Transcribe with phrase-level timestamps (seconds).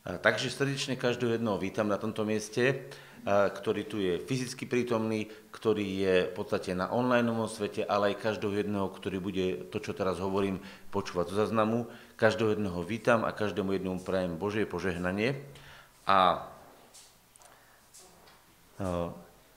[0.00, 2.88] Takže srdečne každého jednoho vítam na tomto mieste,
[3.28, 8.64] ktorý tu je fyzicky prítomný, ktorý je v podstate na online svete, ale aj každého
[8.64, 11.84] jedného, ktorý bude to, čo teraz hovorím, počúvať zo zaznamu.
[12.16, 15.36] Každého jedného vítam a každému jednomu prajem Božie požehnanie.
[16.08, 16.48] A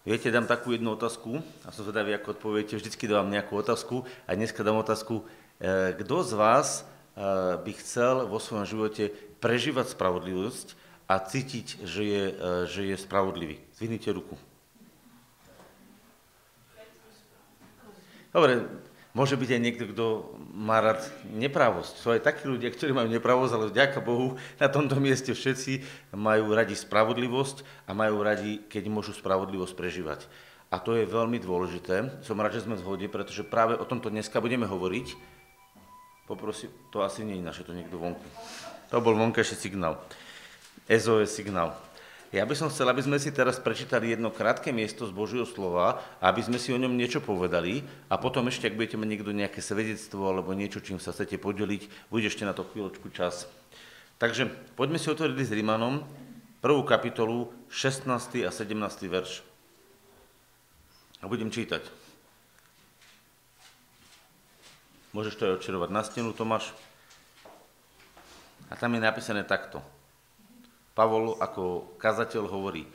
[0.03, 2.75] viete, dám takú jednu otázku a som zvedavý, ako odpoviete.
[2.75, 5.23] Vždycky dávam nejakú otázku a dneska dám otázku,
[5.63, 6.83] e, kto z vás
[7.61, 10.67] by chcel vo svojom živote prežívať spravodlivosť
[11.05, 12.33] a cítiť, že je, e,
[12.65, 13.59] že je spravodlivý.
[13.75, 14.39] Zvihnite ruku.
[18.33, 18.65] Dobre,
[19.13, 20.05] môže byť aj niekto, kto
[20.57, 21.93] má rád nepravosť.
[22.01, 25.85] Sú aj takí ľudia, ktorí majú nepravosť, ale vďaka Bohu na tomto mieste všetci
[26.17, 30.25] majú radi spravodlivosť a majú radi, keď môžu spravodlivosť prežívať.
[30.73, 32.25] A to je veľmi dôležité.
[32.25, 35.32] Som rád, že sme v zhode, pretože práve o tomto dneska budeme hovoriť.
[36.23, 38.23] Poprosím, to asi nie je naše, to niekto vonku.
[38.89, 39.99] To bol vonkajší signál.
[40.87, 41.75] SOS signál.
[42.33, 46.01] Ja by som chcel, aby sme si teraz prečítali jedno krátke miesto z Božieho slova,
[46.17, 49.61] aby sme si o ňom niečo povedali a potom ešte, ak budete mať niekto nejaké
[49.61, 53.45] svedectvo alebo niečo, čím sa chcete podeliť, bude ešte na to chvíľočku čas.
[54.17, 56.01] Takže poďme si otvoriť s Rímanom,
[56.57, 58.09] prvú kapitolu, 16.
[58.41, 58.81] a 17.
[59.05, 59.45] verš.
[61.21, 62.02] A budem čítať.
[65.13, 66.73] Môžeš to aj odčerovať na stenu, Tomáš.
[68.67, 69.77] A tam je napísané takto.
[70.97, 72.89] Pavol ako kazateľ hovorí,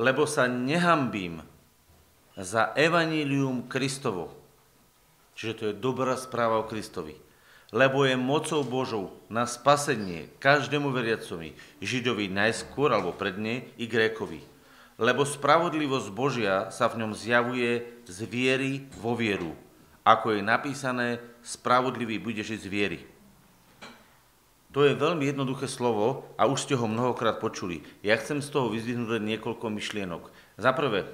[0.00, 1.44] lebo sa nehambím
[2.40, 4.32] za evanílium Kristovo,
[5.36, 7.16] čiže to je dobrá správa o Kristovi,
[7.76, 11.52] lebo je mocou Božou na spasenie každému veriacovi,
[11.84, 14.40] Židovi najskôr alebo predne i Grékovi.
[14.96, 19.58] Lebo spravodlivosť Božia sa v ňom zjavuje z viery vo vieru.
[20.04, 23.00] Ako je napísané, spravodlivý bude žiť z viery.
[24.76, 27.86] To je veľmi jednoduché slovo a už ste ho mnohokrát počuli.
[28.02, 30.28] Ja chcem z toho vyzvihnúť niekoľko myšlienok.
[30.58, 31.06] Za prvé,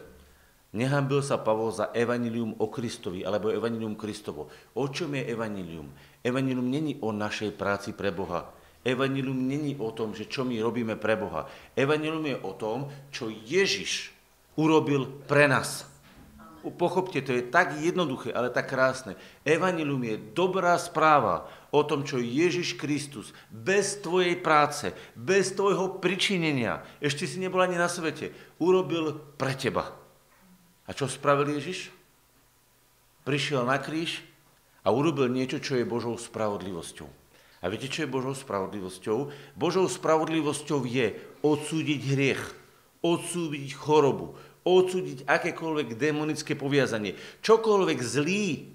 [0.73, 4.49] nehambil sa Pavol za evanilium o Kristovi, alebo evanilium Kristovo.
[4.73, 5.93] O čom je evanilium?
[6.25, 8.49] Evanilium není o našej práci pre Boha.
[8.81, 11.45] Evanilium není o tom, že čo my robíme pre Boha.
[11.77, 14.17] Evanilium je o tom, čo Ježiš
[14.56, 15.90] urobil pre nás.
[16.60, 19.16] Pochopte, to je tak jednoduché, ale tak krásne.
[19.48, 26.84] Evanilium je dobrá správa o tom, čo Ježiš Kristus bez tvojej práce, bez tvojho pričinenia,
[27.00, 29.97] ešte si nebol ani na svete, urobil pre teba.
[30.84, 31.88] A čo spravil Ježiš?
[33.25, 34.20] Prišiel na kríž
[34.84, 37.09] a urobil niečo, čo je Božou spravodlivosťou.
[37.60, 39.19] A viete, čo je Božou spravodlivosťou?
[39.56, 42.43] Božou spravodlivosťou je odsúdiť hriech,
[43.00, 47.16] odsúdiť chorobu, odsúdiť akékoľvek demonické poviazanie.
[47.41, 48.69] Čokoľvek zlý,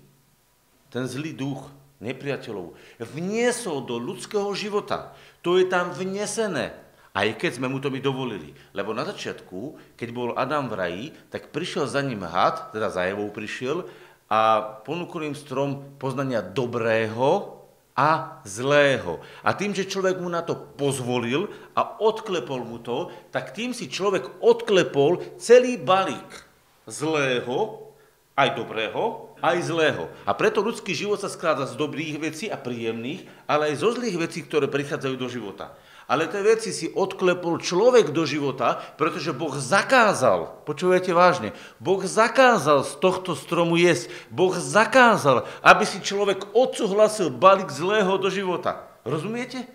[0.89, 1.69] ten zlý duch
[2.01, 5.15] nepriateľov vniesol do ľudského života.
[5.45, 6.75] To je tam vnesené.
[7.15, 8.51] Aj keď sme mu to my dovolili.
[8.75, 13.07] Lebo na začiatku, keď bol Adam v raji, tak prišiel za ním had, teda za
[13.07, 13.87] Evou prišiel,
[14.27, 17.54] a ponúkol im strom poznania dobrého
[17.95, 19.23] a zlého.
[19.39, 23.87] A tým, že človek mu na to pozvolil a odklepol mu to, tak tým si
[23.87, 26.43] človek odklepol celý balík
[26.85, 27.87] zlého,
[28.35, 30.11] aj dobrého, aj zlého.
[30.27, 34.27] A preto ľudský život sa skladá z dobrých vecí a príjemných, ale aj zo zlých
[34.27, 35.71] vecí, ktoré prichádzajú do života.
[36.05, 41.49] Ale tie veci si odklepol človek do života, pretože Boh zakázal, počúvajte vážne,
[41.81, 44.13] Boh zakázal z tohto stromu jesť.
[44.29, 48.85] Boh zakázal, aby si človek odsúhlasil balík zlého do života.
[49.01, 49.65] Rozumiete?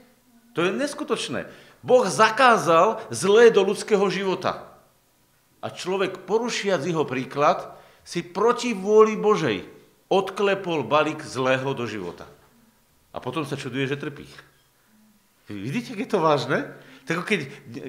[0.55, 1.51] To je neskutočné.
[1.83, 4.71] Boh zakázal zlé do ľudského života.
[5.59, 7.75] A človek, porušiac jeho príklad,
[8.07, 9.67] si proti vôli Božej
[10.07, 12.27] odklepol balík zlého do života.
[13.11, 14.31] A potom sa čuduje, že trpí.
[15.51, 16.59] Vidíte, keď je to vážne?
[17.11, 17.41] Tak keď,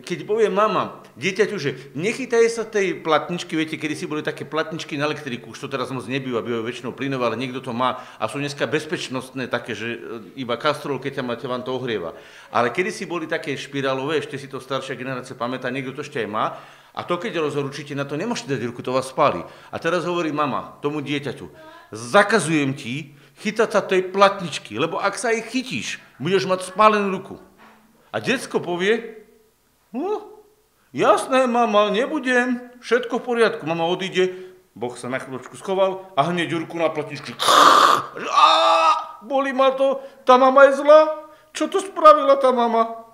[0.02, 4.98] keď povie mama dieťaťu, že nechytaj sa tej platničky, viete, kedy si boli také platničky
[4.98, 8.26] na elektriku, už to teraz moc nebýva, bývajú väčšinou plynové, ale niekto to má a
[8.26, 12.18] sú dneska bezpečnostné také, že e, iba kastrol, keď ťa máte, vám to ohrieva.
[12.50, 16.26] Ale kedy si boli také špirálové, ešte si to staršia generácia pamätá, niekto to ešte
[16.26, 16.58] aj má,
[16.92, 19.46] a to keď rozhorúčite na to, nemôžete dať ruku, to vás spáli.
[19.70, 21.46] A teraz hovorí mama tomu dieťaťu,
[21.94, 27.36] zakazujem ti chytať sa tej platničky, lebo ak sa ich chytíš, budeš mať spálenú ruku.
[28.12, 29.24] A detsko povie,
[29.96, 30.44] no,
[30.92, 33.64] jasné, mama, nebudem, všetko v poriadku.
[33.64, 37.32] Mama odíde, Boh sa na chvíľočku schoval a hneď ruku na platničku.
[39.24, 41.28] Boli ma to, tá mama je zlá.
[41.52, 43.08] Čo to spravila tá mama?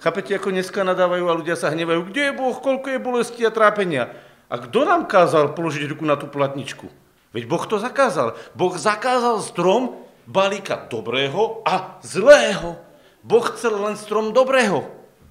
[0.00, 2.12] Chápete, ako dneska nadávajú a ľudia sa hnevajú.
[2.12, 4.12] Kde je Boh, koľko je bolesti a trápenia?
[4.52, 6.88] A kto nám kázal položiť ruku na tú platničku?
[7.32, 8.36] Veď Boh to zakázal.
[8.52, 12.83] Boh zakázal strom balíka dobrého a zlého.
[13.24, 14.84] Boh chcel len strom dobrého.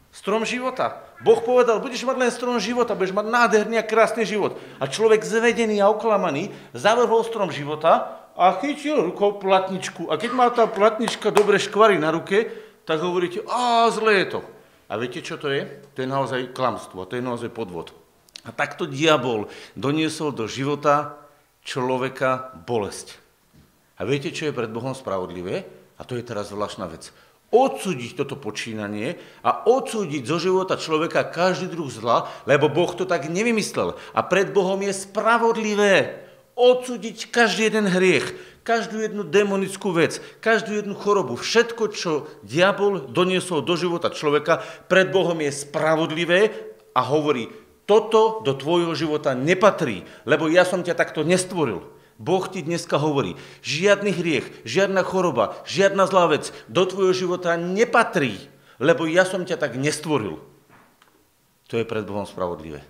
[0.10, 1.06] Strom života.
[1.22, 4.58] Boh povedal, budeš mať len strom života, budeš mať nádherný a krásny život.
[4.82, 10.10] A človek zvedený a oklamaný zavrhol strom života a chytil rukou platničku.
[10.10, 12.50] A keď má tá platnička dobre škvary na ruke,
[12.84, 14.40] tak hovoríte, a zle je to.
[14.90, 15.66] A viete, čo to je?
[15.96, 17.94] To je naozaj klamstvo, to je naozaj podvod.
[18.44, 19.48] A takto diabol
[19.78, 21.16] doniesol do života
[21.64, 23.22] človeka bolesť.
[23.98, 25.64] A viete, čo je pred Bohom spravodlivé?
[25.96, 27.14] A to je teraz zvláštna vec
[27.54, 33.30] odsúdiť toto počínanie a odsúdiť zo života človeka každý druh zla, lebo Boh to tak
[33.30, 33.94] nevymyslel.
[34.18, 36.26] A pred Bohom je spravodlivé
[36.58, 38.34] odsúdiť každý jeden hriech,
[38.66, 45.14] každú jednu demonickú vec, každú jednu chorobu, všetko, čo diabol doniesol do života človeka, pred
[45.14, 46.50] Bohom je spravodlivé
[46.98, 47.54] a hovorí,
[47.84, 51.84] toto do tvojho života nepatrí, lebo ja som ťa takto nestvoril.
[52.22, 53.34] Boh ti dneska hovorí,
[53.66, 58.38] žiadny hriech, žiadna choroba, žiadna zlá vec do tvojho života nepatrí,
[58.78, 60.38] lebo ja som ťa tak nestvoril.
[61.72, 62.86] To je pred Bohom spravodlivé.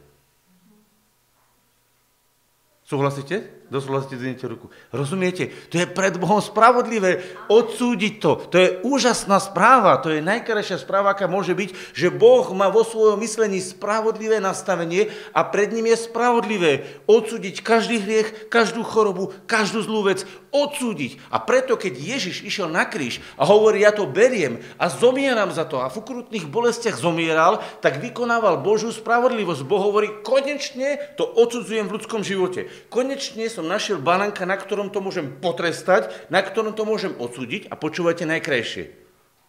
[2.83, 3.62] Súhlasíte?
[3.73, 4.69] Doslovne zdvihnite ruku.
[4.93, 5.49] Rozumiete?
[5.73, 8.31] To je pred Bohom spravodlivé odsúdiť to.
[8.53, 9.97] To je úžasná správa.
[10.05, 15.09] To je najkrajšia správa, aká môže byť, že Boh má vo svojom myslení spravodlivé nastavenie
[15.33, 20.21] a pred ním je spravodlivé odsúdiť každý hriech, každú chorobu, každú zlú vec.
[20.53, 21.17] Odsúdiť.
[21.33, 25.65] A preto, keď Ježiš išiel na kríž a hovorí, ja to beriem a zomieram za
[25.65, 29.65] to a v ukrutných bolestiach zomieral, tak vykonával Božiu spravodlivosť.
[29.65, 32.69] Boh hovorí, konečne to odsudzujem v ľudskom živote.
[32.93, 37.75] Konečne som našiel banánka, na ktorom to môžem potrestať, na ktorom to môžem odsúdiť a
[37.75, 38.93] počúvajte najkrajšie,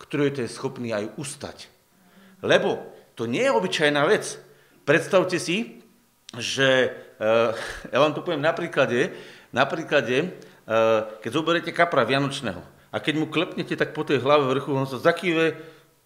[0.01, 1.69] ktorý to je schopný aj ustať.
[2.41, 2.81] Lebo
[3.13, 4.41] to nie je obyčajná vec.
[4.89, 5.85] Predstavte si,
[6.33, 7.53] že, uh,
[7.93, 9.15] ja vám to poviem na príklade,
[9.55, 10.35] na príklade,
[11.21, 15.03] keď zoberiete kapra vianočného a keď mu klepnete tak po tej hlave vrchu, on sa
[15.03, 15.59] zakýve,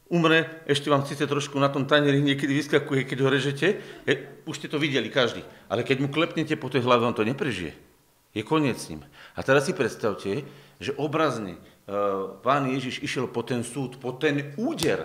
[0.08, 3.66] umre, ešte vám síce trošku na tom tanieri niekedy vyskakuje, keď ho režete,
[4.08, 4.14] je,
[4.48, 7.76] už ste to videli každý, ale keď mu klepnete po tej hlave, on to neprežije.
[8.32, 9.04] Je koniec s ním.
[9.36, 10.44] A teraz si predstavte,
[10.78, 11.60] že obrazne e,
[12.44, 15.00] pán Ježiš išiel po ten súd, po ten úder.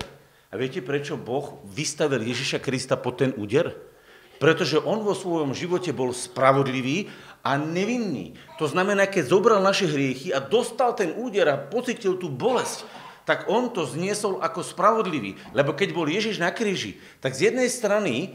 [0.52, 3.74] A viete, prečo Boh vystavil Ježiša Krista po ten úder?
[4.44, 7.08] Pretože on vo svojom živote bol spravodlivý
[7.44, 8.40] a nevinný.
[8.56, 12.88] To znamená, keď zobral naše hriechy a dostal ten úder a pocitil tú bolesť,
[13.24, 15.36] tak on to zniesol ako spravodlivý.
[15.56, 18.28] Lebo keď bol Ježiš na kríži, tak z jednej strany e,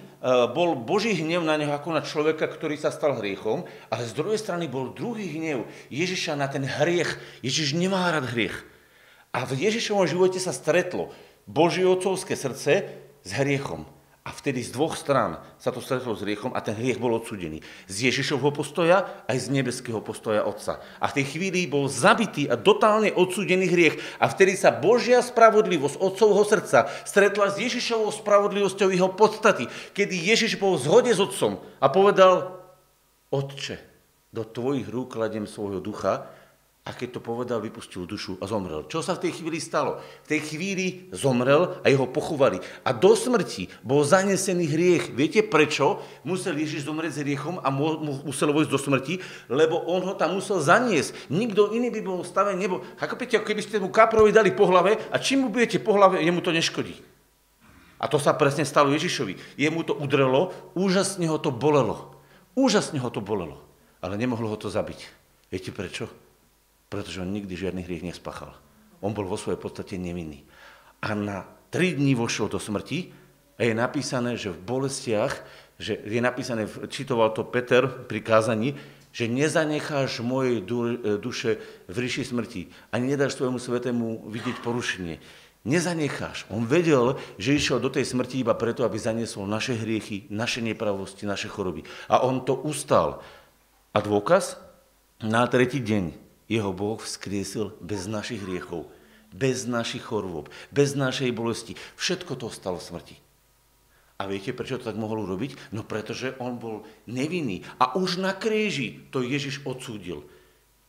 [0.52, 4.40] bol Boží hnev na neho ako na človeka, ktorý sa stal hriechom, ale z druhej
[4.40, 7.20] strany bol druhý hnev Ježiša na ten hriech.
[7.44, 8.64] Ježiš nemá rád hriech.
[9.32, 11.12] A v Ježišovom živote sa stretlo
[11.44, 12.88] Božie otcovské srdce
[13.24, 13.84] s hriechom.
[14.28, 17.64] A vtedy z dvoch strán sa to stretlo s hriechom a ten hriech bol odsudený.
[17.88, 20.84] Z Ježišovho postoja aj z nebeského postoja Otca.
[21.00, 23.96] A v tej chvíli bol zabitý a totálne odsudený hriech.
[24.20, 29.64] A vtedy sa Božia spravodlivosť Otcovho srdca stretla s Ježišovou spravodlivosťou jeho podstaty.
[29.96, 32.52] Kedy Ježiš bol v zhode s Otcom a povedal,
[33.32, 33.80] Otče,
[34.28, 36.28] do tvojich rúk kladiem svojho ducha
[36.88, 38.88] a keď to povedal, vypustil dušu a zomrel.
[38.88, 40.00] Čo sa v tej chvíli stalo?
[40.24, 42.64] V tej chvíli zomrel a jeho pochovali.
[42.80, 45.12] A do smrti bol zanesený hriech.
[45.12, 47.68] Viete prečo musel Ježiš zomrieť s hriechom a
[48.24, 49.14] musel vojsť do smrti?
[49.52, 51.28] Lebo on ho tam musel zaniesť.
[51.28, 52.80] Nikto iný by bol v stave nebo.
[52.96, 56.24] Ako viete, keby ste mu kaprovi dali po hlave a čím mu budete po hlave,
[56.24, 56.96] jemu to neškodí.
[58.00, 59.60] A to sa presne stalo Ježišovi.
[59.60, 62.16] Jemu to udrelo, úžasne ho to bolelo.
[62.56, 63.60] Úžasne ho to bolelo.
[64.00, 65.04] Ale nemohlo ho to zabiť.
[65.52, 66.27] Viete prečo?
[66.88, 68.56] Pretože on nikdy žiadny hriech nespáchal.
[69.04, 70.42] On bol vo svojej podstate nevinný.
[71.04, 73.12] A na tri dní vošiel do smrti
[73.60, 75.34] a je napísané, že v bolestiach,
[75.78, 78.74] že je napísané, čitoval to Peter pri kázaní,
[79.14, 80.64] že nezanecháš mojej
[81.20, 85.16] duše v ríši smrti ani nedáš svojmu svetému vidieť porušenie.
[85.68, 86.46] Nezanecháš.
[86.48, 91.26] On vedel, že išiel do tej smrti iba preto, aby zaniesol naše hriechy, naše nepravosti,
[91.28, 91.84] naše choroby.
[92.08, 93.20] A on to ustal.
[93.92, 94.56] A dôkaz?
[95.18, 98.88] Na tretí deň jeho Boh vzkriesil bez našich hriechov,
[99.30, 101.76] bez našich chorôb, bez našej bolesti.
[102.00, 103.20] Všetko to stalo smrti.
[104.18, 105.70] A viete, prečo to tak mohol urobiť?
[105.70, 107.62] No pretože on bol nevinný.
[107.78, 110.26] A už na kríži to Ježiš odsúdil.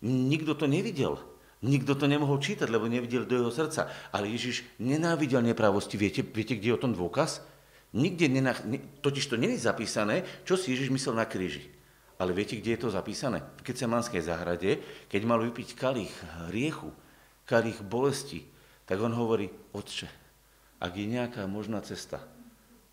[0.01, 1.21] Nikto to nevidel.
[1.61, 3.91] Nikto to nemohol čítať, lebo nevidel do jeho srdca.
[4.09, 5.99] Ale Ježiš nenávidel nepravosti.
[5.99, 7.45] Viete, viete kde je o tom dôkaz?
[7.93, 8.65] Nikde, nenach...
[9.05, 11.69] totiž to není zapísané, čo si Ježiš myslel na kríži.
[12.19, 13.39] Ale viete, kde je to zapísané?
[13.63, 16.11] V Kecemanskej záhrade, keď mal vypiť kalich
[16.51, 16.91] hriechu,
[17.47, 18.43] kalich bolesti,
[18.83, 20.11] tak on hovorí, otče,
[20.83, 22.19] ak je nejaká možná cesta,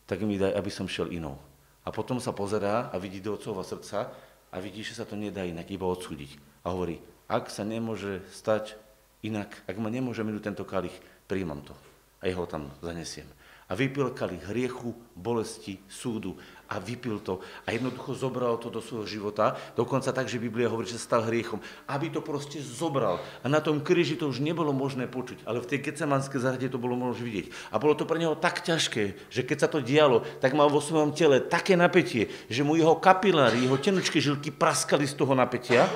[0.07, 1.43] tak mi daj, aby som šiel inou.
[1.83, 4.15] A potom sa pozerá a vidí do otcova srdca
[4.51, 6.63] a vidí, že sa to nedá inak, iba odsúdiť.
[6.63, 8.79] A hovorí, ak sa nemôže stať
[9.27, 10.95] inak, ak ma nemôže minúť tento kalich,
[11.27, 11.75] príjmam to.
[12.23, 13.27] A jeho tam zanesiem.
[13.67, 16.39] A vypilkali hriechu, bolesti, súdu
[16.71, 20.87] a vypil to a jednoducho zobral to do svojho života, dokonca tak, že Biblia hovorí,
[20.87, 21.59] že stal hriechom,
[21.91, 23.19] aby to proste zobral.
[23.43, 26.79] A na tom kríži to už nebolo možné počuť, ale v tej Gecemanskej záhrade to
[26.79, 27.47] bolo možné vidieť.
[27.75, 30.83] A bolo to pre neho tak ťažké, že keď sa to dialo, tak mal vo
[30.83, 35.91] svojom tele také napätie, že mu jeho kapiláry, jeho tenučké žilky praskali z toho napätia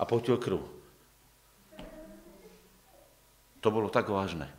[0.00, 0.60] a potil krv.
[3.60, 4.52] To bolo tak vážne.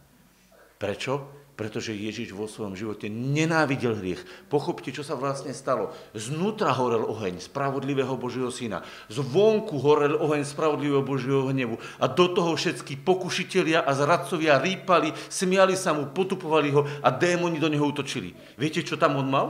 [0.82, 1.45] Prečo?
[1.56, 4.22] Pretože Ježiš vo svojom živote nenávidel hriech.
[4.52, 5.96] Pochopte, čo sa vlastne stalo.
[6.12, 8.84] Znútra horel oheň spravodlivého Božieho syna.
[9.08, 11.80] Zvonku horel oheň spravodlivého Božieho hnevu.
[12.04, 17.56] A do toho všetky pokušitelia a zradcovia rýpali, smiali sa mu, potupovali ho a démoni
[17.56, 18.36] do neho utočili.
[18.60, 19.48] Viete, čo tam on mal?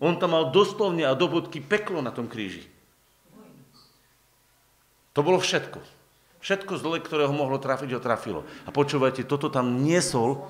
[0.00, 2.64] On tam mal doslovne a do bodky peklo na tom kríži.
[5.12, 5.78] To bolo všetko.
[6.42, 8.42] Všetko zle, ktoré ho mohlo trafiť, ho trafilo.
[8.66, 10.42] A počúvajte, toto tam niesol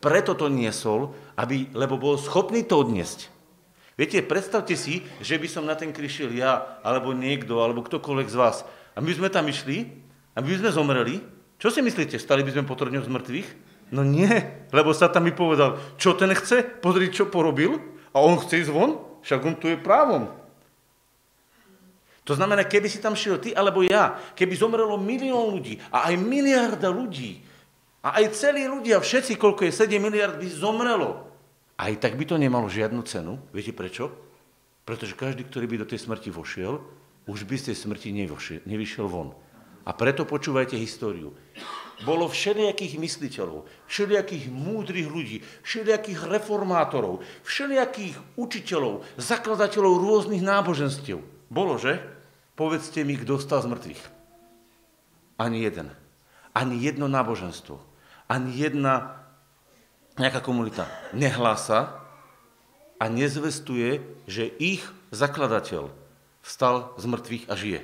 [0.00, 3.28] preto to niesol, aby, lebo bol schopný to odniesť.
[4.00, 8.28] Viete, predstavte si, že by som na ten kríž šiel ja, alebo niekto, alebo ktokoľvek
[8.32, 8.64] z vás.
[8.96, 9.92] A my sme tam išli,
[10.32, 11.20] a my sme zomreli.
[11.60, 13.48] Čo si myslíte, stali by sme po z mŕtvych?
[13.92, 14.32] No nie,
[14.72, 17.76] lebo sa tam mi povedal, čo ten chce, pozri, čo porobil,
[18.16, 20.32] a on chce ísť von, však on tu je právom.
[22.24, 26.14] To znamená, keby si tam šiel ty alebo ja, keby zomrelo milión ľudí a aj
[26.14, 27.42] miliarda ľudí,
[28.00, 31.20] a aj celí ľudia, všetci, koľko je 7 miliard, by zomrelo.
[31.76, 33.36] Aj tak by to nemalo žiadnu cenu.
[33.52, 34.08] Viete prečo?
[34.88, 36.80] Pretože každý, ktorý by do tej smrti vošiel,
[37.28, 39.36] už by z tej smrti nevošiel, nevyšiel von.
[39.84, 41.36] A preto počúvajte históriu.
[42.00, 51.20] Bolo všelijakých mysliteľov, všelijakých múdrych ľudí, všelijakých reformátorov, všelijakých učiteľov, zakladateľov rôznych náboženstiev.
[51.52, 52.00] Bolo, že?
[52.56, 54.02] Povedzte mi, kto stal z mŕtvych.
[55.36, 55.92] Ani jeden.
[56.56, 57.89] Ani jedno náboženstvo
[58.30, 59.18] ani jedna
[60.14, 61.98] nejaká komunita nehlása
[63.02, 63.98] a nezvestuje,
[64.30, 65.90] že ich zakladateľ
[66.46, 67.80] vstal z mŕtvych a žije.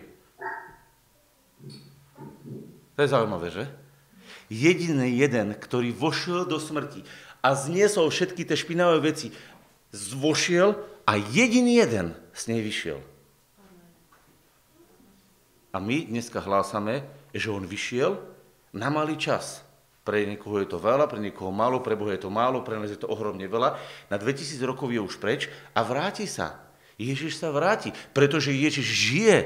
[2.94, 3.64] To je zaujímavé, že?
[4.46, 7.02] Jediný jeden, ktorý vošiel do smrti
[7.42, 9.34] a zniesol všetky tie špinavé veci,
[9.90, 13.02] zvošiel a jediný jeden z nej vyšiel.
[15.74, 18.16] A my dneska hlásame, že on vyšiel
[18.72, 19.65] na malý čas.
[20.06, 22.86] Pre niekoho je to veľa, pre niekoho málo, pre Boha je to málo, pre nás
[22.86, 23.74] je to ohromne veľa.
[24.06, 26.62] Na 2000 rokov je už preč a vráti sa.
[26.94, 29.38] Ježiš sa vráti, pretože Ježiš žije.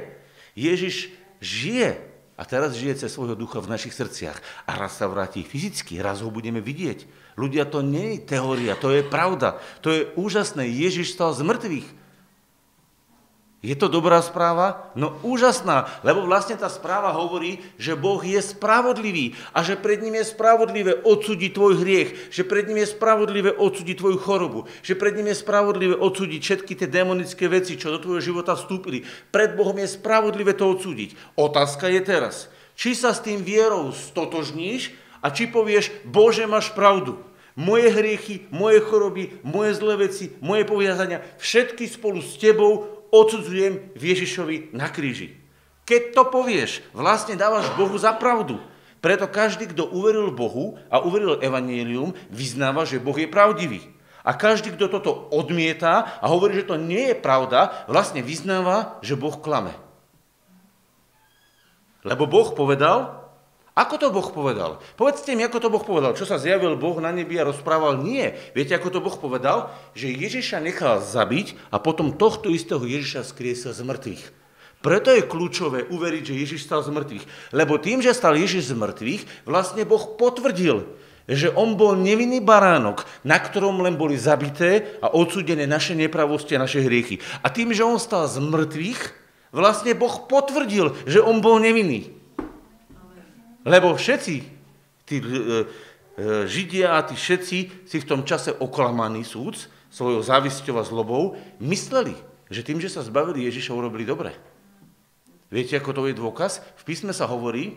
[0.52, 1.96] Ježiš žije
[2.36, 4.36] a teraz žije cez svojho ducha v našich srdciach.
[4.68, 7.08] A raz sa vráti fyzicky, raz ho budeme vidieť.
[7.40, 9.56] Ľudia, to nie je teória, to je pravda.
[9.80, 10.68] To je úžasné.
[10.68, 11.99] Ježiš stal z mŕtvych.
[13.60, 14.88] Je to dobrá správa?
[14.96, 20.16] No úžasná, lebo vlastne tá správa hovorí, že Boh je spravodlivý a že pred ním
[20.16, 25.12] je spravodlivé odsúdiť tvoj hriech, že pred ním je spravodlivé odsúdiť tvoju chorobu, že pred
[25.12, 29.04] ním je spravodlivé odsúdiť všetky tie demonické veci, čo do tvojho života vstúpili.
[29.28, 31.36] Pred Bohom je spravodlivé to odsúdiť.
[31.36, 37.20] Otázka je teraz, či sa s tým vierou stotožníš a či povieš, Bože, máš pravdu.
[37.60, 44.72] Moje hriechy, moje choroby, moje zlé veci, moje poviazania, všetky spolu s tebou odsudzujem Ježišovi
[44.72, 45.36] na kríži.
[45.84, 48.62] Keď to povieš, vlastne dávaš Bohu za pravdu.
[49.02, 53.80] Preto každý, kto uveril Bohu a uveril Evangelium, vyznáva, že Boh je pravdivý.
[54.20, 59.16] A každý, kto toto odmieta a hovorí, že to nie je pravda, vlastne vyznáva, že
[59.16, 59.72] Boh klame.
[62.04, 63.19] Lebo Boh povedal,
[63.78, 64.82] ako to Boh povedal?
[64.98, 66.18] Povedzte mi, ako to Boh povedal.
[66.18, 68.02] Čo sa zjavil Boh na nebi a rozprával?
[68.02, 68.34] Nie.
[68.50, 69.70] Viete, ako to Boh povedal?
[69.94, 74.24] Že Ježiša nechal zabiť a potom tohto istého Ježiša skriesil z mŕtvych.
[74.80, 77.24] Preto je kľúčové uveriť, že Ježiš stal z mŕtvych.
[77.54, 80.88] Lebo tým, že stal Ježiš z mŕtvych, vlastne Boh potvrdil,
[81.30, 86.62] že on bol nevinný baránok, na ktorom len boli zabité a odsúdené naše nepravosti a
[86.64, 87.22] naše hriechy.
[87.44, 89.00] A tým, že on stal z mŕtvych,
[89.54, 92.19] vlastne Boh potvrdil, že on bol nevinný.
[93.64, 94.34] Lebo všetci,
[95.04, 95.64] tí e, e,
[96.48, 99.56] Židia a tí všetci si v tom čase oklamaný súd
[99.90, 102.16] svojou závisťou a zlobou mysleli,
[102.48, 104.32] že tým, že sa zbavili Ježiša, urobili dobre.
[105.50, 106.62] Viete, ako to je dôkaz?
[106.78, 107.74] V písme sa hovorí,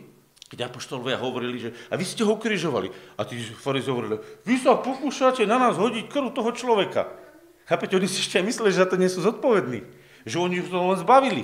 [0.54, 3.18] keď apoštolovia hovorili, že a vy ste ho ukrižovali.
[3.18, 7.10] A tí farizei hovorili, vy sa pokúšate na nás hodiť krv toho človeka.
[7.66, 9.82] Chápete, oni si ešte mysleli, že za to nie sú zodpovední.
[10.30, 11.44] Že oni to len zbavili.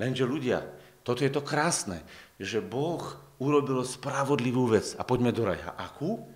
[0.00, 0.64] Lenže ľudia,
[1.04, 2.00] toto je to krásne,
[2.40, 4.94] že Boh urobil spravodlivú vec.
[4.98, 5.74] A poďme do raja.
[5.78, 6.26] Akú?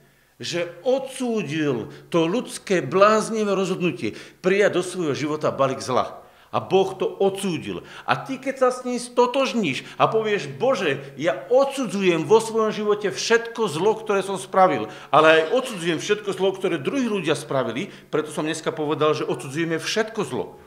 [0.42, 6.22] Že odsúdil to ľudské bláznivé rozhodnutie prijať do svojho života balík zla.
[6.52, 7.80] A Boh to odsúdil.
[8.04, 13.08] A ty, keď sa s ním stotožníš a povieš, Bože, ja odsudzujem vo svojom živote
[13.08, 18.28] všetko zlo, ktoré som spravil, ale aj odsudzujem všetko zlo, ktoré druhí ľudia spravili, preto
[18.28, 20.60] som dneska povedal, že odsudzujeme všetko zlo.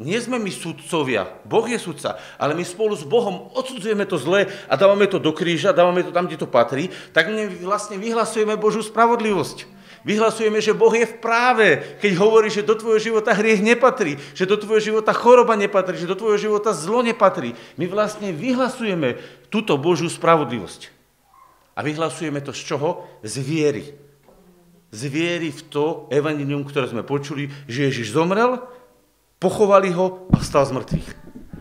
[0.00, 4.48] Nie sme my sudcovia, Boh je sudca, ale my spolu s Bohom odsudzujeme to zlé
[4.64, 8.56] a dávame to do kríža, dávame to tam, kde to patrí, tak my vlastne vyhlasujeme
[8.56, 9.68] Božú spravodlivosť.
[10.00, 14.48] Vyhlasujeme, že Boh je v práve, keď hovorí, že do tvojho života hriech nepatrí, že
[14.48, 17.52] do tvojho života choroba nepatrí, že do tvojho života zlo nepatrí.
[17.76, 19.20] My vlastne vyhlasujeme
[19.52, 20.88] túto Božiu spravodlivosť.
[21.76, 23.04] A vyhlasujeme to z čoho?
[23.20, 23.92] Z viery.
[24.88, 28.79] Z viery v to evanilium, ktoré sme počuli, že Ježiš zomrel,
[29.40, 31.08] pochovali ho a vstal z mŕtvych.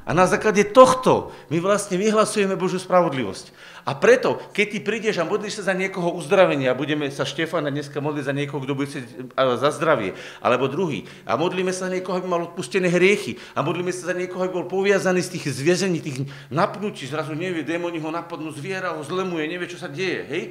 [0.09, 3.53] A na základe tohto my vlastne vyhlasujeme Božiu spravodlivosť.
[3.85, 7.69] A preto, keď ty prídeš a modlíš sa za niekoho uzdravenie, a budeme sa Štefana
[7.69, 8.89] dneska modliť za niekoho, kto bude
[9.37, 13.93] za zdravie, alebo druhý, a modlíme sa za niekoho, aby mal odpustené hriechy, a modlíme
[13.93, 18.09] sa za niekoho, aby bol poviazaný z tých zviezení, tých napnutí, zrazu nevie, démoni ho
[18.09, 20.43] napadnú, zviera ho zlemuje, nevie, čo sa deje, hej?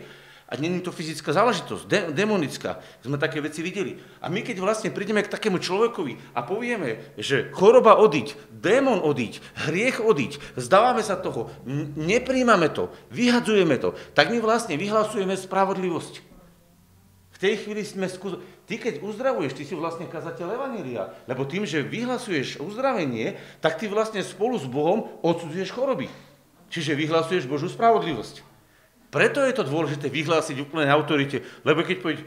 [0.48, 2.80] A není to fyzická záležitosť, de- demonická.
[3.04, 4.00] Sme také veci videli.
[4.24, 9.44] A my keď vlastne prídeme k takému človekovi a povieme, že choroba odiť, démon odiť,
[9.68, 16.24] hriech odiť, zdávame sa toho, n- nepríjmame to, vyhadzujeme to, tak my vlastne vyhlasujeme spravodlivosť.
[17.36, 18.40] V tej chvíli sme skús...
[18.64, 21.12] Ty keď uzdravuješ, ty si vlastne kazateľ Evanília.
[21.28, 26.08] Lebo tým, že vyhlasuješ uzdravenie, tak ty vlastne spolu s Bohom odsudzuješ choroby.
[26.72, 28.47] Čiže vyhlasuješ Božú spravodlivosť.
[29.08, 32.20] Preto je to dôležité vyhlásiť úplne autorite, lebo keď povie,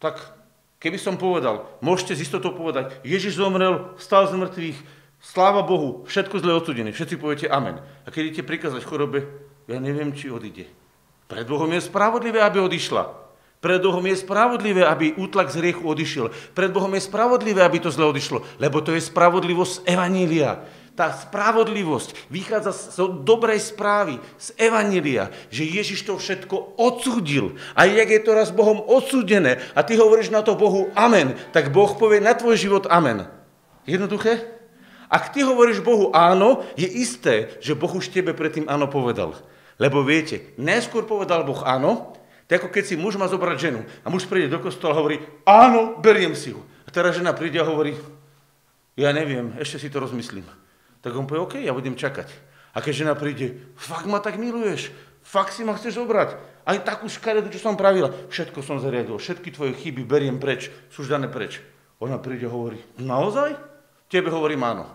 [0.00, 0.16] tak
[0.80, 4.78] keby som povedal, môžete z istotou povedať, Ježiš zomrel, stal z mŕtvych,
[5.20, 7.78] sláva Bohu, všetko zle odsudené, všetci poviete amen.
[8.02, 9.28] A keď idete prikázať chorobe,
[9.68, 10.66] ja neviem, či odíde.
[11.28, 13.22] Pred Bohom je spravodlivé, aby odišla.
[13.62, 16.34] Pred Bohom je spravodlivé, aby útlak z riechu odišiel.
[16.50, 20.66] Pred Bohom je spravodlivé, aby to zle odišlo, lebo to je spravodlivosť Evanília.
[20.92, 27.56] Tá spravodlivosť vychádza z dobrej správy, z Evanília, že Ježiš to všetko odsúdil.
[27.72, 31.72] A jak je to raz Bohom odsúdené a ty hovoríš na to Bohu amen, tak
[31.72, 33.24] Boh povie na tvoj život amen.
[33.88, 34.52] Jednoduché?
[35.08, 39.36] Ak ty hovoríš Bohu áno, je isté, že Boh už tebe predtým áno povedal.
[39.80, 42.16] Lebo viete, najskôr povedal Boh áno,
[42.48, 45.24] to ako keď si muž má zobrať ženu a muž príde do kostola a hovorí,
[45.48, 46.60] áno, beriem si ho.
[46.84, 47.96] A teraz žena príde a hovorí,
[48.92, 50.44] ja neviem, ešte si to rozmyslím.
[51.02, 52.30] Tak on povie, OK, ja budem čakať.
[52.72, 56.38] A keď žena príde, fakt ma tak miluješ, fakt si ma chceš zobrať.
[56.62, 61.04] Aj takú škaredu, čo som pravila, všetko som zariadil, všetky tvoje chyby beriem preč, sú
[61.04, 61.60] dané preč.
[61.98, 63.54] Ona príde a hovorí, naozaj?
[64.06, 64.86] Tebe hovorím áno.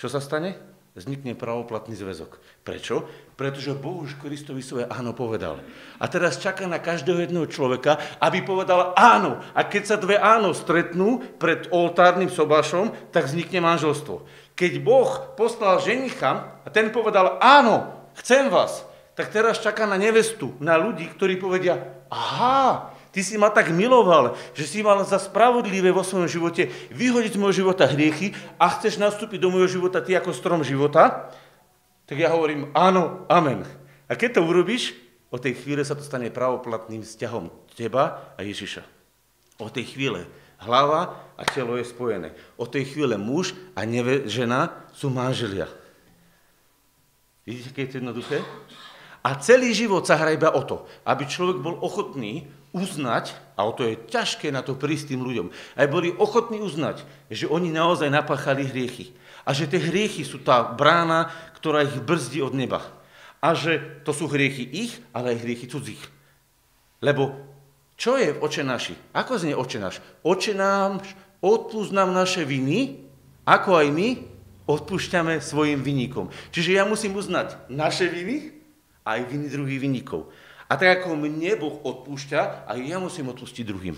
[0.00, 0.74] Čo sa stane?
[0.94, 2.38] Vznikne pravoplatný zväzok.
[2.62, 3.02] Prečo?
[3.34, 5.58] Pretože Boh už Kristovi svoje áno povedal.
[5.98, 9.42] A teraz čaká na každého jedného človeka, aby povedal áno.
[9.58, 14.22] A keď sa dve áno stretnú pred oltárnym sobášom, tak vznikne manželstvo.
[14.54, 18.86] Keď Boh poslal ženicha a ten povedal, áno, chcem vás,
[19.18, 24.34] tak teraz čaká na nevestu, na ľudí, ktorí povedia, aha, ty si ma tak miloval,
[24.54, 28.98] že si mal za spravodlivé vo svojom živote vyhodiť z môjho života hriechy a chceš
[28.98, 31.30] nastúpiť do môjho života ty ako strom života,
[32.06, 33.66] tak ja hovorím, áno, amen.
[34.06, 34.94] A keď to urobíš,
[35.34, 38.86] o tej chvíle sa to stane pravoplatným vzťahom teba a Ježiša.
[39.58, 40.30] O tej chvíle
[40.64, 42.32] hlava a telo je spojené.
[42.56, 45.68] Od tej chvíle muž a neve, žena sú manželia.
[47.44, 48.38] Vidíte, keď je to jednoduché?
[49.24, 52.44] A celý život sa hrá iba o to, aby človek bol ochotný
[52.76, 55.46] uznať, a o to je ťažké na to prísť tým ľuďom,
[55.78, 59.14] aby boli ochotní uznať, že oni naozaj napáchali hriechy.
[59.46, 62.84] A že tie hriechy sú tá brána, ktorá ich brzdí od neba.
[63.40, 66.02] A že to sú hriechy ich, ale aj hriechy cudzích.
[67.04, 67.53] Lebo
[67.94, 68.94] čo je oče naši?
[69.14, 70.02] Ako znie oče náš?
[70.26, 73.04] Oče náš odpúsť nám naše viny,
[73.44, 74.08] ako aj my
[74.64, 76.32] odpúšťame svojim vynikom.
[76.48, 78.56] Čiže ja musím uznať naše viny
[79.04, 80.32] aj viny druhých vynikov.
[80.64, 83.96] A tak ako mne Boh odpúšťa, aj ja musím odpustiť druhým.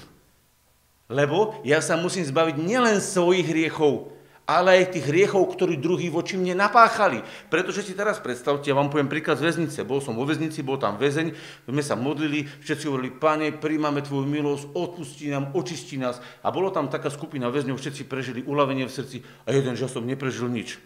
[1.06, 4.10] Lebo ja sa musím zbaviť nielen svojich hriechov,
[4.46, 7.18] ale aj tých hriechov, ktorí druhí voči mne napáchali.
[7.50, 9.82] Pretože si teraz predstavte, ja vám poviem príklad z väznice.
[9.82, 11.34] Bol som vo väznici, bol tam väzeň,
[11.66, 16.22] sme sa modlili, všetci hovorili, pane, príjmame tvoju milosť, odpustí nám, očistí nás.
[16.46, 20.06] A bolo tam taká skupina väzňov, všetci prežili uľavenie v srdci a jeden, že som
[20.06, 20.78] neprežil nič.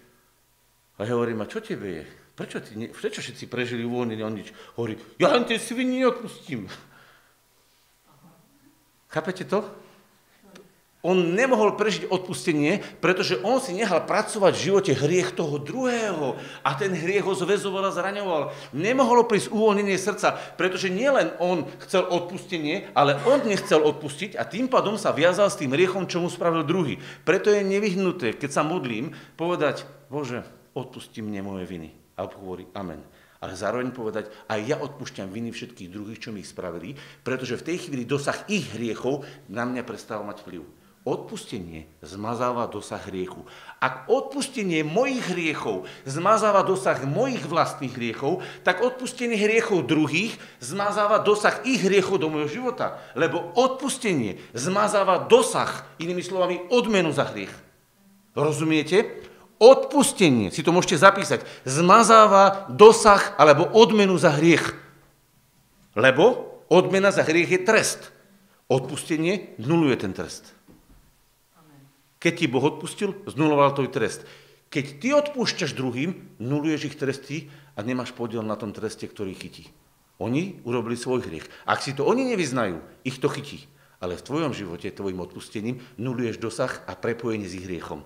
[0.96, 2.04] A ja hovorím, a čo tebe je?
[2.32, 4.48] Prečo, ty ne, prečo všetci prežili uvoľnenie o nič?
[4.80, 6.64] Hovorí, ja len tie svini neodpustím.
[9.12, 9.60] Chápete to?
[11.00, 16.76] On nemohol prežiť odpustenie, pretože on si nehal pracovať v živote hriech toho druhého a
[16.76, 18.52] ten hriech ho zväzoval a zraňoval.
[18.76, 24.68] Nemohlo prísť uvoľnenie srdca, pretože nielen on chcel odpustenie, ale on nechcel odpustiť a tým
[24.68, 27.00] pádom sa viazal s tým hriechom, čo mu spravil druhý.
[27.24, 30.44] Preto je nevyhnuté, keď sa modlím, povedať, Bože,
[30.76, 31.96] odpusti mne moje viny.
[32.20, 33.00] A hovorí, amen
[33.40, 36.92] ale zároveň povedať, aj ja odpúšťam viny všetkých druhých, čo mi ich spravili,
[37.24, 40.79] pretože v tej chvíli dosah ich hriechov na mňa prestáva mať vplyv.
[41.00, 43.48] Odpustenie zmazáva dosah hriechu.
[43.80, 51.64] Ak odpustenie mojich hriechov zmazáva dosah mojich vlastných hriechov, tak odpustenie hriechov druhých zmazáva dosah
[51.64, 53.00] ich hriechov do môjho života.
[53.16, 57.52] Lebo odpustenie zmazáva dosah, inými slovami, odmenu za hriech.
[58.36, 59.24] Rozumiete?
[59.56, 64.76] Odpustenie, si to môžete zapísať, zmazáva dosah alebo odmenu za hriech.
[65.96, 68.12] Lebo odmena za hriech je trest.
[68.68, 70.59] Odpustenie nuluje ten trest.
[72.20, 74.28] Keď ti Boh odpustil, znuloval tvoj trest.
[74.68, 79.72] Keď ty odpúšťaš druhým, nuluješ ich tresty a nemáš podiel na tom treste, ktorý chytí.
[80.20, 81.48] Oni urobili svoj hriech.
[81.64, 83.66] Ak si to oni nevyznajú, ich to chytí.
[84.04, 88.04] Ale v tvojom živote, tvojim odpustením, nuluješ dosah a prepojenie s ich hriechom.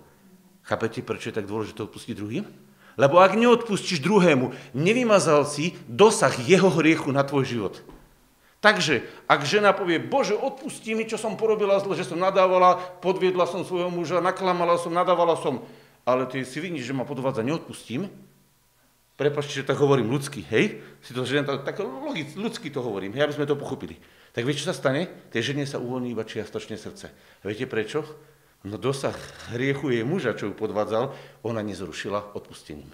[0.63, 2.47] Chápete, prečo je tak dôležité odpustiť druhým?
[2.95, 7.75] Lebo ak neodpustíš druhému, nevymazal si dosah jeho hriechu na tvoj život.
[8.65, 13.45] Takže, ak žena povie, Bože, odpustí mi, čo som porobila zle, že som nadávala, podviedla
[13.45, 15.61] som svojho muža, naklamala som, nadávala som,
[16.09, 18.09] ale ty si vidíš, že ma podvádza, neodpustím,
[19.15, 20.83] Prepačte, že tak hovorím ľudsky, hej?
[20.99, 23.95] Si to žena, tak, logicky, ľudsky to hovorím, hej, aby sme to pochopili.
[24.35, 25.07] Tak vieš, čo sa stane?
[25.31, 27.15] Tej žene sa uvoľní iba čiastočne srdce.
[27.15, 28.03] A viete prečo?
[28.67, 29.15] No dosah
[29.55, 31.15] hriechu jej muža, čo ju podvádzal,
[31.47, 32.91] ona nezrušila odpustením.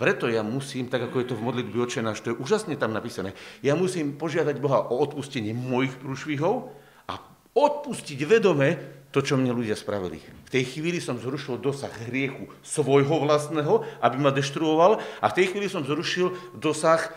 [0.00, 3.36] Preto ja musím, tak ako je to v modlitbe očená, to je úžasne tam napísané,
[3.60, 6.72] ja musím požiadať Boha o odpustenie mojich prúšvihov
[7.04, 7.20] a
[7.52, 8.80] odpustiť vedome
[9.12, 10.24] to, čo mne ľudia spravili.
[10.48, 15.52] V tej chvíli som zrušil dosah hriechu svojho vlastného, aby ma deštruoval a v tej
[15.52, 17.12] chvíli som zrušil dosah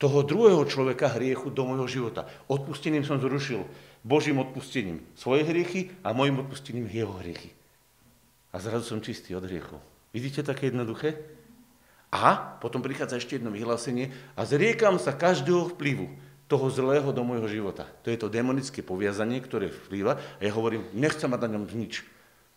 [0.00, 2.24] toho druhého človeka hriechu do môjho života.
[2.48, 3.68] Odpustením som zrušil
[4.00, 7.52] Božím odpustením svoje hriechy a môjim odpustením jeho hriechy.
[8.48, 9.76] A zrazu som čistý od hriechov.
[10.16, 11.33] Vidíte také jednoduché?
[12.14, 16.14] A potom prichádza ešte jedno vyhlásenie a zriekam sa každého vplyvu
[16.46, 17.90] toho zlého do môjho života.
[18.06, 22.06] To je to demonické poviazanie, ktoré vplýva a ja hovorím, nechcem mať na ňom nič.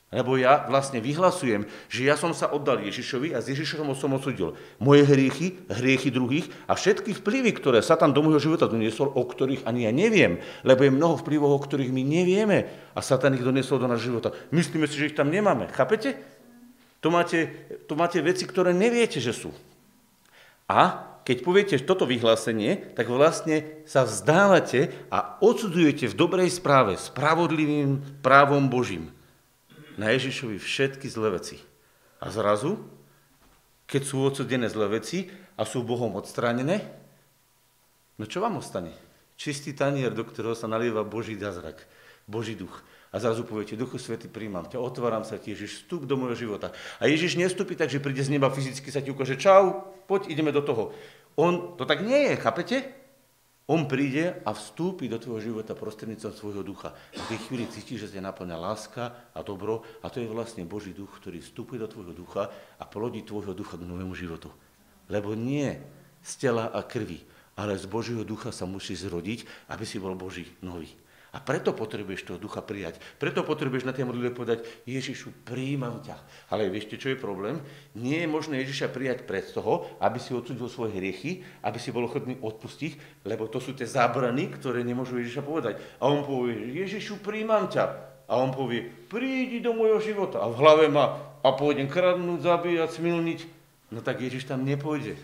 [0.08, 4.56] Lebo ja vlastne vyhlasujem, že ja som sa oddal Ježišovi a s Ježišom som odsudil
[4.80, 9.68] moje hriechy, hriechy druhých a všetky vplyvy, ktoré Satan do môjho života doniesol, o ktorých
[9.68, 13.84] ani ja neviem, lebo je mnoho vplyvov, o ktorých my nevieme a Satan ich doniesol
[13.84, 14.32] do nášho života.
[14.54, 15.68] Myslíme si, že ich tam nemáme.
[15.76, 16.37] Chápete?
[17.02, 17.54] To máte,
[17.86, 19.54] to máte veci, ktoré neviete, že sú.
[20.68, 28.24] A keď poviete toto vyhlásenie, tak vlastne sa vzdávate a odsudujete v dobrej správe, spravodlivým
[28.24, 29.12] právom Božím
[30.00, 31.58] na Ježišovi všetky zlé veci.
[32.22, 32.80] A zrazu,
[33.90, 36.86] keď sú odsudené zlé veci a sú Bohom odstránené,
[38.16, 38.94] no čo vám ostane?
[39.36, 41.86] Čistý tanier, do ktorého sa nalieva Boží zázrak,
[42.30, 42.74] Boží duch.
[43.12, 46.76] A zrazu poviete, Duchu Svety, príjmam ťa, otváram sa ti, Ježiš, vstup do môjho života.
[47.00, 50.52] A Ježiš nestúpi tak, že príde z neba fyzicky, sa ti ukáže, čau, poď, ideme
[50.52, 50.92] do toho.
[51.40, 52.78] On, to tak nie je, chápete?
[53.68, 56.96] On príde a vstúpi do tvojho života prostredníctvom svojho ducha.
[57.12, 60.96] V tej chvíli cítiš, že ťa naplňa láska a dobro a to je vlastne Boží
[60.96, 62.48] duch, ktorý vstúpi do tvojho ducha
[62.80, 64.56] a plodí tvojho ducha k novému životu.
[65.12, 65.76] Lebo nie
[66.24, 67.20] z tela a krvi,
[67.60, 70.88] ale z Božieho ducha sa musí zrodiť, aby si bol Boží nový.
[71.36, 73.04] A preto potrebuješ toho ducha prijať.
[73.20, 76.16] Preto potrebuješ na tej modlitbe povedať, Ježišu, príjmam ťa.
[76.50, 77.60] Ale viete, čo je problém?
[78.00, 82.08] Nie je možné Ježiša prijať pred toho, aby si odsudil svoje hriechy, aby si bol
[82.08, 85.84] ochotný odpustiť, lebo to sú tie zábrany, ktoré nemôžu Ježiša povedať.
[86.00, 87.86] A on povie, Ježišu, príjmam ťa.
[88.28, 90.44] A on povie, prídi do môjho života.
[90.44, 93.40] A v hlave má, a pôjdem kradnúť, zabíjať, smilniť.
[93.92, 95.16] No tak Ježiš tam nepôjde.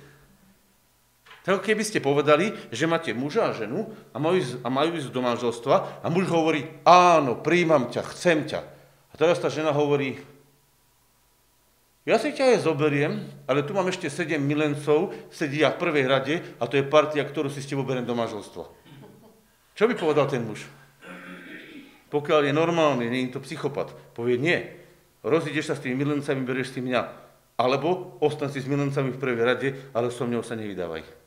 [1.43, 5.19] Tak keby ste povedali, že máte muža a ženu a majú, a majú ísť do
[5.19, 8.63] manželstva a muž hovorí, áno, príjmam ťa, chcem ťa.
[9.11, 10.23] A teraz tá žena hovorí,
[12.07, 16.35] ja si ťa aj zoberiem, ale tu mám ešte sedem milencov, sedia v prvej rade
[16.59, 18.63] a to je partia, ktorú si s tebou beriem do manželstva.
[19.75, 20.63] Čo by povedal ten muž?
[22.11, 24.63] Pokiaľ je normálny, nie je to psychopat, povie nie.
[25.23, 27.01] Rozídeš sa s tými milencami, berieš si mňa.
[27.55, 31.22] Alebo ostan si s milencami v prvej rade, ale so mňou sa nevydávaj.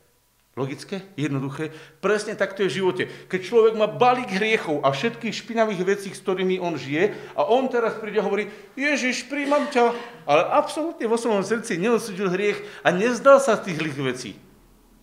[0.57, 1.05] Logické?
[1.13, 1.69] Jednoduché?
[2.01, 3.03] Presne takto je v živote.
[3.29, 7.69] Keď človek má balík hriechov a všetkých špinavých vecí, s ktorými on žije, a on
[7.69, 9.93] teraz príde a hovorí, Ježiš, príjmam ťa,
[10.25, 14.31] ale absolútne vo svojom srdci neodsudil hriech a nezdal sa z tých zlých vecí.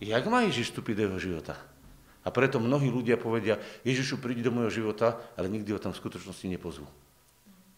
[0.03, 1.55] Jak má Ježiš vstúpiť do jeho života?
[2.27, 3.55] A preto mnohí ľudia povedia,
[3.87, 6.83] Ježišu, prídi do môjho života, ale nikdy ho tam v skutočnosti nepozvú.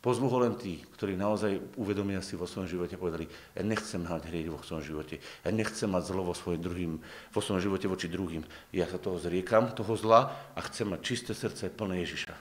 [0.08, 4.32] Pozvú ho len tí, ktorí naozaj uvedomia si vo svojom živote povedali, ja nechcem mať
[4.32, 6.96] hrieť vo svojom živote, ja nechcem mať zlo vo, svojom druhým,
[7.36, 8.40] vo svojom živote voči druhým.
[8.72, 12.32] Ja sa toho zriekam, toho zla a chcem mať čisté srdce plné Ježiša.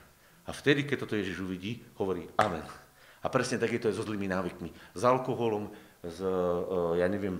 [0.47, 2.63] A vtedy, keď toto Ježiš uvidí, hovorí Amen.
[3.19, 4.71] A presne tak je so zlými návykmi.
[4.95, 5.67] S alkoholom,
[6.07, 7.35] s, e, ja neviem,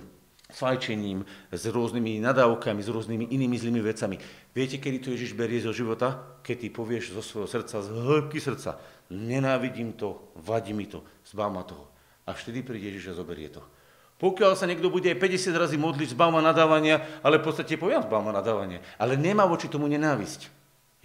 [0.48, 4.16] fajčením, s rôznymi nadávkami, s rôznymi inými zlými vecami.
[4.56, 6.40] Viete, kedy to Ježiš berie zo života?
[6.40, 8.80] Keď ty povieš zo svojho srdca, z hĺbky srdca,
[9.10, 11.88] nenávidím to, vadí mi to, zbav ma toho.
[12.28, 13.64] A vtedy príde Ježiš a zoberie to.
[14.18, 18.02] Pokiaľ sa niekto bude aj 50 razy modliť, zbav ma nadávania, ale v podstate poviem
[18.02, 20.50] zbav ma nadávania, ale nemá voči tomu nenávisť.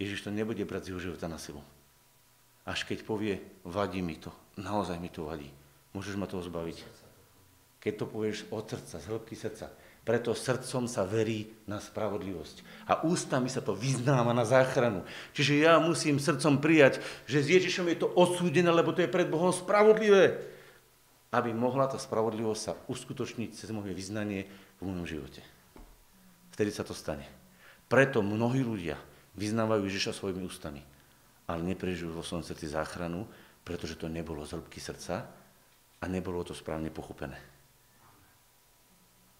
[0.02, 1.62] Ježiš to nebude brať z jeho života na silu.
[2.66, 5.46] Až keď povie, vadí mi to, naozaj mi to vadí.
[5.94, 6.82] Môžeš ma toho zbaviť.
[7.78, 9.70] Keď to povieš od srdca, z hĺbky srdca.
[10.04, 12.86] Preto srdcom sa verí na spravodlivosť.
[12.92, 15.00] A ústami sa to vyznáva na záchranu.
[15.32, 19.32] Čiže ja musím srdcom prijať, že s Ježišom je to osúdené, lebo to je pred
[19.32, 20.44] Bohom spravodlivé.
[21.32, 24.44] Aby mohla tá spravodlivosť sa uskutočniť cez moje vyznanie
[24.78, 25.40] v môjom živote.
[26.52, 27.24] Vtedy sa to stane.
[27.88, 29.00] Preto mnohí ľudia
[29.40, 30.84] vyznávajú Ježiša svojimi ústami
[31.44, 33.28] ale neprežijú vo svojom srdci záchranu,
[33.64, 35.28] pretože to nebolo z hĺbky srdca
[36.00, 37.36] a nebolo to správne pochopené.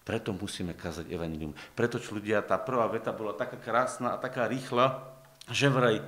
[0.05, 1.57] Preto musíme kázať evanilium.
[1.73, 5.01] Preto, ľudia, tá prvá veta bola taká krásna a taká rýchla,
[5.49, 6.05] že vraj,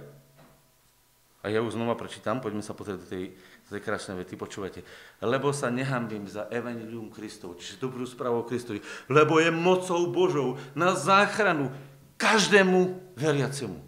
[1.46, 4.82] a ja ju znova prečítam, poďme sa pozrieť do tej, do tej krásnej vety, počúvajte.
[5.24, 10.98] Lebo sa nehambím za evanilium Kristov, čiže dobrú správu Kristovi, lebo je mocou Božou na
[10.98, 11.72] záchranu
[12.20, 13.80] každému veriacemu.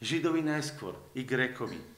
[0.00, 1.95] Židovi najskôr i Grékovi.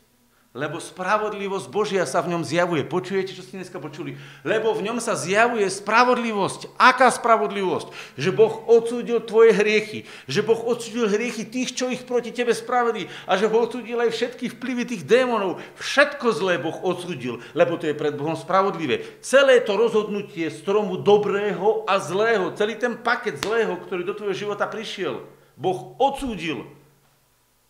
[0.56, 2.80] Lebo spravodlivosť Božia sa v ňom zjavuje.
[2.80, 4.16] Počujete, čo ste dneska počuli?
[4.48, 6.72] Lebo v ňom sa zjavuje spravodlivosť.
[6.80, 7.92] Aká spravodlivosť?
[8.16, 10.08] Že Boh odsúdil tvoje hriechy.
[10.24, 13.12] Že Boh odsúdil hriechy tých, čo ich proti tebe spravili.
[13.28, 15.60] A že Boh odsúdil aj všetky vplyvy tých démonov.
[15.76, 19.04] Všetko zlé Boh odsúdil, lebo to je pred Bohom spravodlivé.
[19.20, 24.64] Celé to rozhodnutie stromu dobrého a zlého, celý ten paket zlého, ktorý do tvojho života
[24.64, 25.28] prišiel,
[25.60, 26.64] Boh odsúdil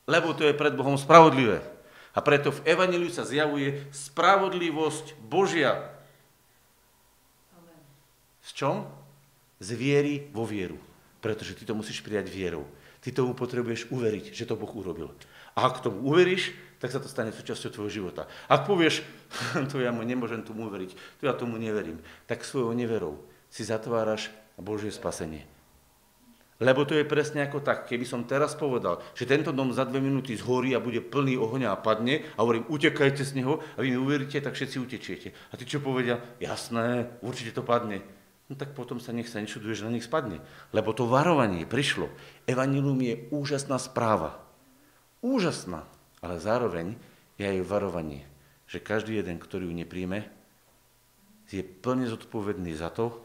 [0.08, 1.60] lebo to je pred Bohom spravodlivé.
[2.18, 5.94] A preto v Evangeliu sa zjavuje spravodlivosť Božia.
[8.42, 8.90] S čom?
[9.62, 10.82] Z viery vo vieru.
[11.22, 12.66] Pretože ty to musíš prijať vierou.
[12.98, 15.14] Ty tomu potrebuješ uveriť, že to Boh urobil.
[15.54, 18.26] A ak tomu uveríš, tak sa to stane súčasťou tvojho života.
[18.50, 19.06] Ak povieš,
[19.70, 24.34] to ja mu nemôžem tomu uveriť, to ja tomu neverím, tak svojou neverou si zatváraš
[24.58, 25.46] Božie spasenie.
[26.58, 30.02] Lebo to je presne ako tak, keby som teraz povedal, že tento dom za dve
[30.02, 33.94] minúty zhorí a bude plný ohňa a padne a hovorím, utekajte z neho a vy
[33.94, 35.28] mi uveríte, tak všetci utečiete.
[35.30, 36.18] A ty čo povedia?
[36.42, 38.02] Jasné, určite to padne.
[38.50, 40.42] No tak potom sa nech sa nečuduje, že na nich spadne.
[40.74, 42.10] Lebo to varovanie prišlo.
[42.50, 44.42] Evangelium je úžasná správa.
[45.22, 45.86] Úžasná,
[46.18, 46.98] ale zároveň
[47.38, 48.26] je aj varovanie,
[48.66, 50.26] že každý jeden, ktorý ju nepríjme,
[51.48, 53.24] je plne zodpovedný za to,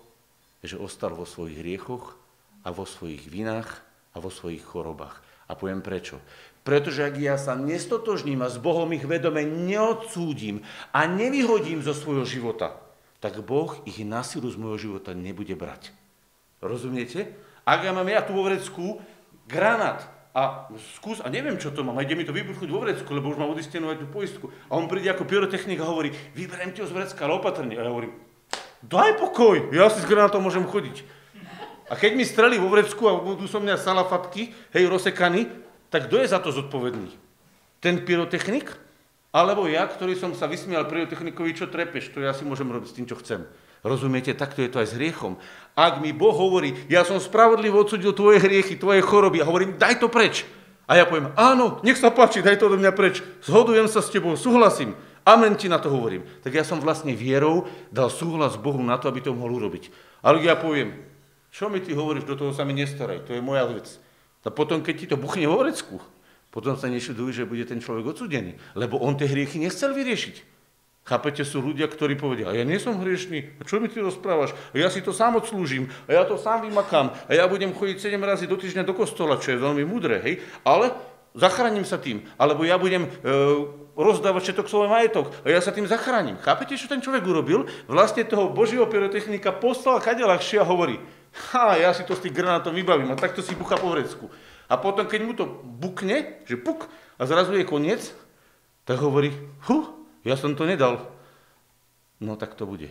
[0.64, 2.16] že ostal vo svojich hriechoch
[2.64, 3.70] a vo svojich vinách
[4.16, 5.20] a vo svojich chorobách.
[5.52, 6.24] A poviem prečo.
[6.64, 10.64] Pretože ak ja sa nestotožním a s Bohom ich vedome neodsúdim
[10.96, 12.80] a nevyhodím zo svojho života,
[13.20, 15.92] tak Boh ich na silu z môjho života nebude brať.
[16.64, 17.36] Rozumiete?
[17.68, 19.04] Ak ja mám ja tu vo vrecku
[19.48, 23.08] granát a skús, a neviem, čo to mám, a ide mi to vybuchnúť vo vrecku,
[23.12, 24.46] lebo už mám odistenovať tú poistku.
[24.72, 27.76] A on príde ako pyrotechnik a hovorí, vyberiem ti ho z vrecka, ale opatrne.
[27.76, 28.16] A ja hovorím,
[28.84, 31.23] daj pokoj, ja si s granátom môžem chodiť.
[31.92, 35.52] A keď mi strelí vo vrecku a budú so mňa salafatky, hej, rozsekaní,
[35.92, 37.12] tak kto je za to zodpovedný?
[37.84, 38.72] Ten pyrotechnik?
[39.34, 42.96] Alebo ja, ktorý som sa vysmial pyrotechnikovi, čo trepeš, to ja si môžem robiť s
[42.96, 43.44] tým, čo chcem.
[43.84, 45.36] Rozumiete, takto je to aj s hriechom.
[45.76, 50.00] Ak mi Boh hovorí, ja som spravodlivo odsudil tvoje hriechy, tvoje choroby, a hovorím, daj
[50.00, 50.48] to preč.
[50.88, 53.20] A ja poviem, áno, nech sa páči, daj to do mňa preč.
[53.44, 54.96] Zhodujem sa s tebou, súhlasím.
[55.24, 56.28] Amen ti na to hovorím.
[56.44, 59.88] Tak ja som vlastne vierou dal súhlas Bohu na to, aby to mohol urobiť.
[60.20, 61.13] Ale ja poviem,
[61.54, 63.86] čo mi ty hovoríš, do toho sa mi nestaraj, to je moja vec.
[64.42, 66.02] A potom, keď ti to buchne vo vrecku,
[66.50, 70.50] potom sa nešuduj, že bude ten človek odsudený, lebo on tie hriechy nechcel vyriešiť.
[71.04, 74.56] Chápete, sú ľudia, ktorí povedia, a ja nie som hriešný, a čo mi ty rozprávaš?
[74.72, 78.02] A ja si to sám odslúžim, a ja to sám vymakám, a ja budem chodiť
[78.02, 80.36] 7 razy do týždňa do kostola, čo je veľmi mudré, hej?
[80.64, 80.96] Ale
[81.36, 83.10] zachránim sa tým, alebo ja budem e,
[83.94, 86.40] rozdávať všetok svoj majetok a ja sa tým zachránim.
[86.42, 87.68] Chápete, čo ten človek urobil?
[87.86, 90.98] Vlastne toho božieho pyrotechnika poslal kade ľahšie a hovorí,
[91.34, 94.30] Ha, ja si to z tých granátov vybavím a takto si bucha po vrecku.
[94.70, 96.86] A potom, keď mu to bukne, že puk,
[97.18, 98.14] a zrazu je koniec,
[98.86, 99.34] tak hovorí,
[99.70, 99.78] hu,
[100.26, 101.10] ja som to nedal.
[102.22, 102.90] No tak to bude.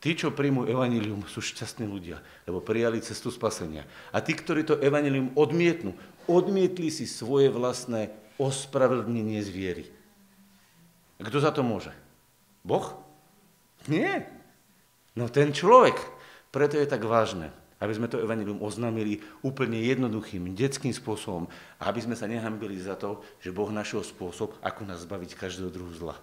[0.00, 3.84] Tí, čo príjmu evanilium, sú šťastní ľudia, lebo prijali cestu spasenia.
[4.16, 5.92] A tí, ktorí to evanilium odmietnú,
[6.24, 8.08] odmietli si svoje vlastné
[8.40, 9.84] ospravedlnenie z viery.
[11.20, 11.92] Kto za to môže?
[12.64, 12.96] Boh?
[13.92, 14.24] Nie.
[15.12, 16.00] No ten človek.
[16.50, 21.46] Preto je tak vážne, aby sme to evanilium oznámili úplne jednoduchým, detským spôsobom
[21.78, 25.70] a aby sme sa nehambili za to, že Boh našiel spôsob, ako nás zbaviť každého
[25.72, 26.18] druhu zla.